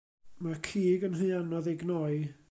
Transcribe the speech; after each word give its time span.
Mae'r 0.45 0.57
cig 0.67 1.05
yn 1.09 1.19
rhy 1.19 1.29
anodd 1.41 1.69
ei 1.73 1.77
gnoi. 1.83 2.15